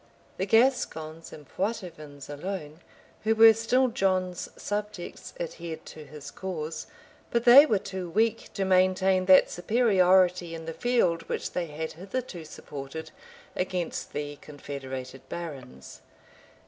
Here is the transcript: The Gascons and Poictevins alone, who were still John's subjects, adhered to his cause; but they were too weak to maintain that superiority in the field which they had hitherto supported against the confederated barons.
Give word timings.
The 0.37 0.47
Gascons 0.47 1.31
and 1.31 1.47
Poictevins 1.47 2.27
alone, 2.27 2.79
who 3.23 3.35
were 3.35 3.53
still 3.53 3.89
John's 3.89 4.49
subjects, 4.57 5.35
adhered 5.39 5.85
to 5.85 6.05
his 6.05 6.31
cause; 6.31 6.87
but 7.29 7.43
they 7.45 7.67
were 7.67 7.77
too 7.77 8.09
weak 8.09 8.51
to 8.55 8.65
maintain 8.65 9.25
that 9.25 9.51
superiority 9.51 10.55
in 10.55 10.65
the 10.65 10.73
field 10.73 11.29
which 11.29 11.51
they 11.51 11.67
had 11.67 11.91
hitherto 11.91 12.43
supported 12.45 13.11
against 13.55 14.11
the 14.11 14.37
confederated 14.37 15.21
barons. 15.29 16.01